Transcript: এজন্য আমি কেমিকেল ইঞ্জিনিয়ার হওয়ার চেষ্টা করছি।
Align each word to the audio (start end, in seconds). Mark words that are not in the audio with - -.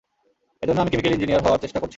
এজন্য 0.63 0.79
আমি 0.81 0.91
কেমিকেল 0.91 1.13
ইঞ্জিনিয়ার 1.13 1.43
হওয়ার 1.45 1.61
চেষ্টা 1.63 1.79
করছি। 1.79 1.89